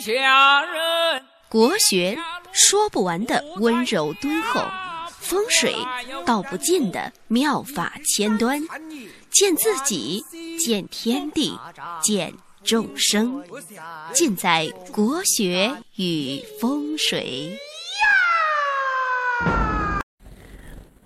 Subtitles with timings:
[0.00, 1.22] 下人。
[1.48, 2.16] 国学
[2.52, 4.60] 说不完的温柔敦厚，
[5.18, 5.74] 风水
[6.24, 8.60] 道不尽的妙法千端，
[9.30, 10.22] 见自己，
[10.58, 11.58] 见天地，
[12.02, 13.42] 见众生，
[14.12, 17.58] 尽在国学与风水。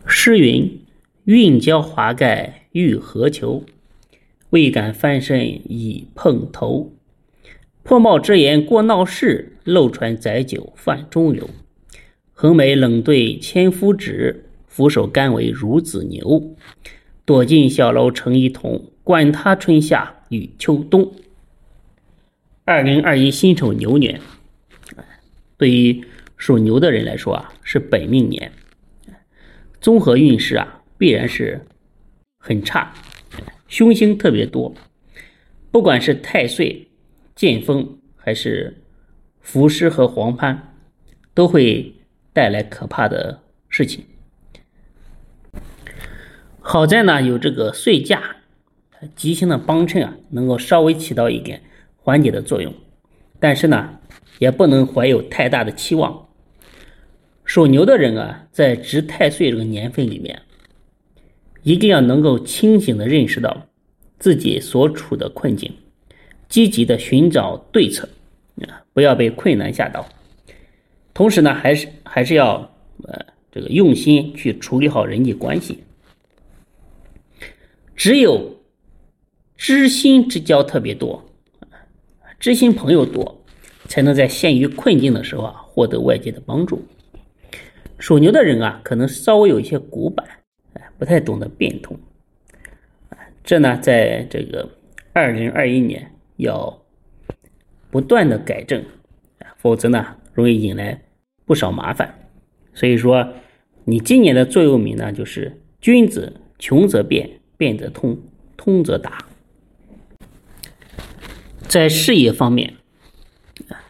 [0.06, 0.84] 诗云
[1.24, 3.64] ：“运交华盖欲何求？
[4.50, 6.92] 未敢翻身已碰头。
[7.82, 11.50] 破帽之言过闹市，漏船载酒泛中流。
[12.32, 16.54] 横眉冷对千夫指，俯首甘为孺子牛。
[17.24, 21.12] 躲进小楼成一统，管他春夏与秋冬。”
[22.64, 24.20] 二零二一辛丑牛年，
[25.56, 26.04] 对于
[26.36, 28.50] 属牛的人来说啊，是本命年。
[29.80, 31.60] 综合运势啊，必然是
[32.38, 32.92] 很差，
[33.66, 34.72] 凶星特别多，
[35.72, 36.88] 不管是太岁、
[37.42, 38.84] 剑锋，还是
[39.40, 40.76] 伏尸和黄攀，
[41.34, 41.92] 都会
[42.32, 44.04] 带来可怕的事情。
[46.60, 48.36] 好在呢，有这个岁驾
[49.16, 51.60] 吉星的帮衬啊，能够稍微起到一点
[51.96, 52.72] 缓解的作用，
[53.40, 53.98] 但是呢，
[54.38, 56.28] 也不能怀有太大的期望。
[57.44, 60.42] 属牛的人啊，在值太岁这个年份里面，
[61.64, 63.66] 一定要能够清醒的认识到
[64.20, 65.72] 自己所处的困境，
[66.52, 68.06] 积极的寻找对策，
[68.68, 70.06] 啊，不要被困难吓倒。
[71.14, 72.56] 同时呢，还是还是要
[73.04, 73.18] 呃
[73.50, 75.82] 这个用心去处理好人际关系。
[77.96, 78.60] 只有
[79.56, 81.24] 知心之交特别多，
[82.38, 83.42] 知心朋友多，
[83.86, 86.84] 才能在陷于困境的时候啊，获得外界的帮助。
[87.98, 90.26] 属牛的人啊，可能稍微有一些古板，
[90.74, 91.98] 哎，不太懂得变通，
[93.42, 94.68] 这呢，在这个
[95.14, 96.82] 二零二一年要
[97.90, 98.84] 不断的改正，
[99.56, 101.02] 否则呢，容易引来
[101.44, 102.28] 不少麻烦。
[102.74, 103.32] 所以说，
[103.84, 108.18] 你今年的座右铭呢，就是“君子穷则变，变则通，
[108.56, 109.26] 通则达”。
[111.68, 112.74] 在事业方面，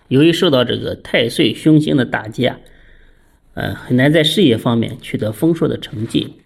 [0.08, 2.58] 由于受到这个太岁凶星的打击啊。
[3.54, 6.36] 呃，很难在事业方面取得丰硕的成绩，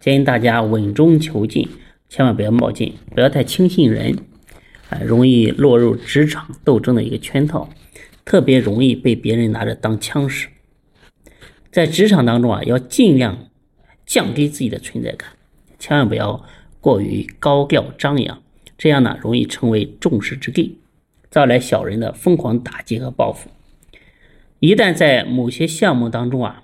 [0.00, 1.68] 建议大家稳中求进，
[2.08, 4.18] 千万不要冒进，不要太轻信人，
[4.90, 7.68] 啊，容易落入职场斗争的一个圈套，
[8.24, 10.48] 特别容易被别人拿着当枪使。
[11.70, 13.48] 在职场当中啊，要尽量
[14.06, 15.30] 降低自己的存在感，
[15.78, 16.44] 千万不要
[16.80, 18.42] 过于高调张扬，
[18.78, 20.78] 这样呢，容易成为众矢之的，
[21.30, 23.50] 招来小人的疯狂打击和报复。
[24.60, 26.62] 一旦在某些项目当中啊，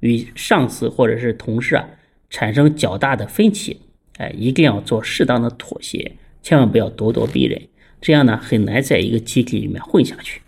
[0.00, 1.86] 与上司或者是同事啊
[2.30, 3.80] 产生较大的分歧，
[4.16, 6.12] 哎，一定要做适当的妥协，
[6.48, 7.60] 千万不要咄咄逼人，
[8.00, 10.40] 这样呢很难在一个集体里面混下去。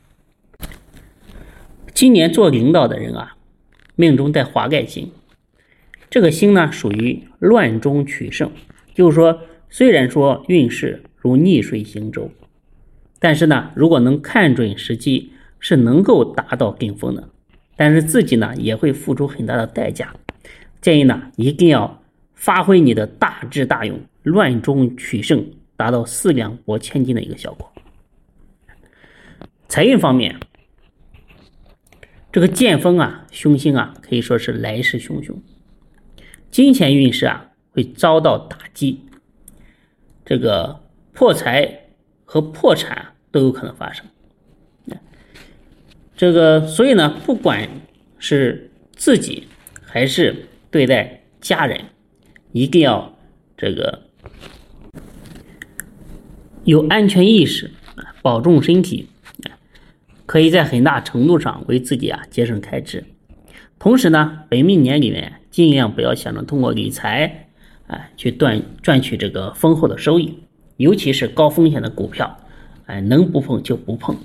[1.93, 3.37] 今年做领导的人啊，
[3.97, 5.11] 命中带华盖星，
[6.09, 8.51] 这个星呢属于乱中取胜，
[8.95, 12.31] 就是说虽然说运势如逆水行舟，
[13.19, 15.33] 但是呢如果能看准时机。
[15.63, 17.29] 是能够达到顶峰的，
[17.77, 20.15] 但是自己呢也会付出很大的代价。
[20.81, 22.03] 建议呢一定要
[22.35, 25.45] 发挥你的大智大勇，乱中取胜，
[25.81, 27.73] 达到四两拨千斤的一个效果。
[29.67, 30.39] 财运方面，
[32.31, 35.35] 这个剑锋啊，凶星啊，可以说是来势汹汹。
[36.51, 39.07] 金钱运势啊会遭到打击，
[40.27, 40.83] 这个
[41.15, 41.87] 破财
[42.27, 44.05] 和破产都有可能发生。
[46.15, 47.67] 这个，所以呢，不管
[48.19, 49.49] 是自己
[49.83, 51.87] 还是对待家人，
[52.53, 53.17] 一定要
[53.57, 54.03] 这个
[56.71, 57.73] 有安全意识，
[58.23, 59.09] 保重身体，
[60.25, 63.03] 可以在很大程度上为自己啊节省开支。
[63.81, 67.49] 同时呢，本命年里面尽量不要想着通过理财，
[67.89, 70.39] 哎，去赚赚取这个丰厚的收益，
[70.77, 72.39] 尤其是高风险的股票，
[72.87, 74.17] 哎，能不碰就不碰。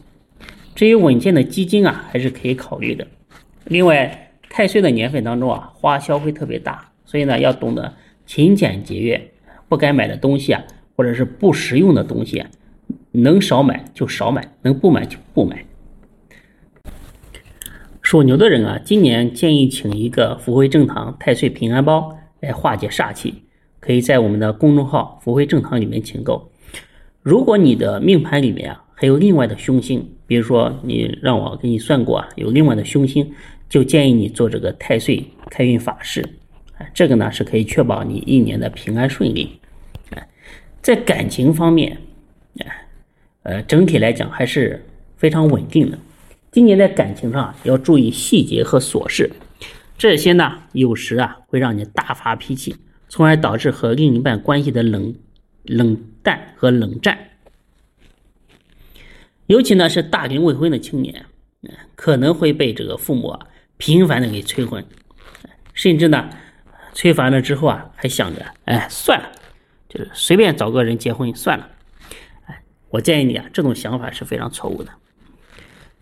[0.76, 3.08] 至于稳健的基金啊，还是可以考虑的。
[3.64, 7.96] 另外，太岁的年份当中啊，花销会特别大，所以呢，要懂得
[8.28, 9.32] 勤俭节约。
[9.68, 10.64] 不该买的东西啊，
[10.96, 12.44] 或者是不实用的东西，
[13.12, 15.66] 能少买就少买，能不买就不买。
[18.02, 23.44] 属牛的人啊，今年建议请一个福慧正堂太岁平安包来化解煞气，
[23.80, 26.52] 可以在我们的公众号福慧正堂里面请购。
[27.24, 33.34] 如果你的命盘里面啊，还有另外的凶星，比如说你让我给你算过啊，有另外的凶星，
[33.68, 36.24] 就建议你做这个太岁开运法事，
[36.94, 39.60] 这个呢是可以确保你一年的平安顺利。
[40.86, 41.98] 在感情方面，
[42.60, 42.70] 啊，
[43.42, 44.86] 呃，整体来讲还是
[45.18, 45.98] 非常稳定的。
[46.52, 49.32] 今年在感情上要注意细节和琐事，
[49.98, 52.76] 这些呢有时啊会让你大发脾气，
[53.10, 55.16] 从而导致和另一半关系的冷
[55.64, 57.18] 冷淡和冷战。
[59.48, 61.26] 尤其呢是大龄未婚的青年，
[61.96, 63.48] 可能会被这个父母啊
[63.78, 64.86] 频繁的给催婚，
[65.74, 66.30] 甚至呢
[66.94, 69.32] 催烦了之后啊还想着，哎算了，
[69.90, 71.70] 就是随便找个人结婚算了。
[72.46, 74.92] 哎，我建议你啊，这种想法是非常错误的。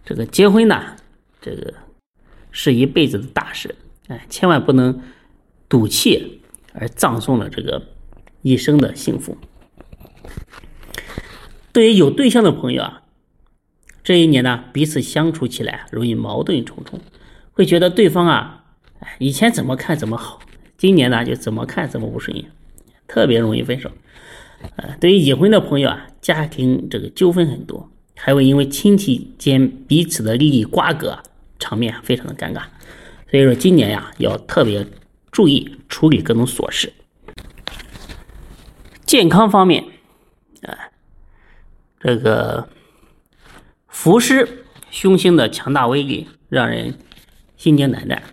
[0.06, 0.96] 这个结婚呢，
[1.42, 1.74] 这个
[2.52, 3.76] 是一辈子的大事，
[4.08, 5.02] 哎，千万不能
[5.68, 6.42] 赌气
[6.74, 7.82] 而葬送了这个
[8.42, 9.38] 一生的幸福。
[11.72, 13.00] 对于有对象的朋友啊。
[14.06, 17.00] 这一年呢，彼此相处起来容易矛盾重重，
[17.54, 18.66] 会觉得对方啊，
[19.00, 20.42] 哎以前怎么看怎么好，
[20.76, 22.52] 今年呢就怎么看怎么不顺眼，
[23.08, 23.92] 特别容易分手。
[24.76, 31.22] 呃，对于已婚的朋友啊，家庭这个纠纷很多，还会因为亲戚间彼此的利益瓜葛，
[31.60, 32.64] 场面非常的尴尬。
[33.30, 34.86] 所以说今年呀，要特别
[35.32, 36.92] 注意处理各种琐事。
[39.06, 39.84] 健康方面，
[40.62, 40.78] 啊，
[42.00, 42.70] 这个。
[43.88, 46.96] 伏尸凶星的强大威力让人
[47.56, 48.24] 心惊胆战，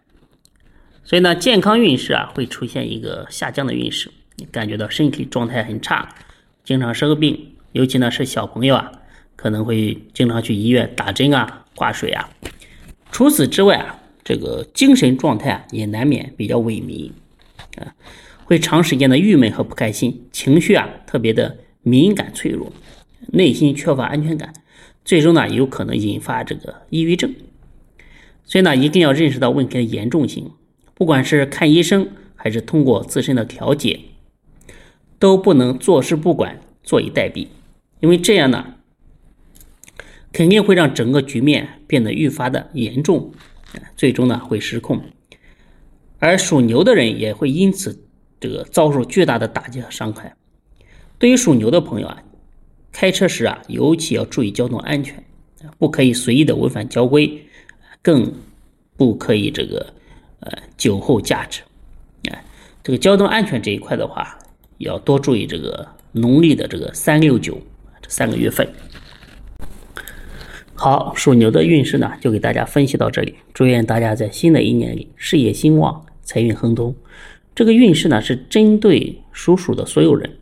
[1.04, 4.10] 所以呢，健康运势啊会出现一个下降的运势，
[4.50, 6.08] 感觉到身体状态很差，
[6.64, 8.92] 经常生病，尤其呢是小朋友啊，
[9.36, 12.28] 可能会经常去医院打针啊、挂水啊。
[13.10, 17.10] 除此之外啊，这个精神状态啊也难免比较萎靡
[17.76, 17.94] 啊，
[18.44, 22.72] 会长时间的郁闷和不开心，情绪啊特别的敏感脆弱，
[23.32, 24.52] 内心缺乏安全感。
[25.04, 27.34] 最终呢，有可能引发这个抑郁症，
[28.44, 30.50] 所以呢，一定要认识到问题的严重性。
[30.94, 33.98] 不管是看医生，还是通过自身的调节，
[35.20, 37.46] 都不能坐视不管、坐以待毙，
[38.00, 38.74] 因为这样呢，
[40.32, 43.32] 肯定会让整个局面变得愈发的严重，
[43.96, 45.00] 最终呢会失控。
[46.18, 48.04] 而属牛的人也会因此
[48.40, 50.34] 这个遭受巨大的打击和伤害。
[51.18, 52.24] 对于属牛的朋友啊。
[52.92, 55.22] 开车时啊，尤其要注意交通安全，
[55.78, 57.46] 不可以随意的违反交规，
[58.02, 58.34] 更
[58.96, 59.94] 不可以这个
[60.40, 61.62] 呃酒后驾驶。
[62.28, 62.44] 哎，
[62.82, 64.36] 这个交通安全这一块的话，
[64.80, 67.60] 要多注意这个农历的这个三六九
[68.00, 68.66] 这三个月份。
[70.74, 73.34] 好，属牛的运势呢，就给大家分析到这里。
[73.52, 76.94] 祝愿大家在新的一年里事业兴旺，财运亨通。
[77.54, 80.38] 这个运势呢，是针对属鼠的所有人。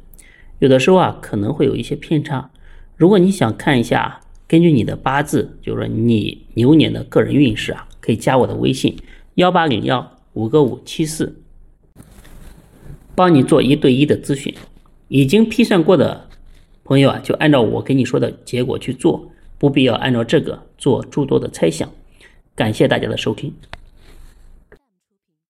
[0.61, 2.49] 有的时候啊，可能会有一些偏差。
[2.95, 8.97] 如果你想看一下，根据你的八字，就是说你牛年的个人运势啊，可以加我的微信
[9.35, 11.43] 幺八零幺五个五七四，
[13.19, 14.55] 帮你做一对一的咨询。
[15.09, 16.29] 已经批算过的
[16.85, 19.29] 朋友啊，就按照我给你说的结果去做，
[19.59, 21.91] 不必要按照这个做诸多的猜想。
[22.55, 23.53] 感谢大家的收听。